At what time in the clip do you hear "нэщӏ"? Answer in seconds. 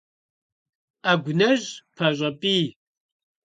1.39-1.71